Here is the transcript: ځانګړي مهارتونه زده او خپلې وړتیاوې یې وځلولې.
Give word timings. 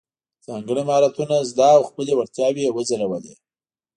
ځانګړي 0.45 0.81
مهارتونه 0.89 1.35
زده 1.51 1.67
او 1.77 1.81
خپلې 1.89 2.13
وړتیاوې 2.15 2.61
یې 2.65 2.73
وځلولې. 2.75 3.33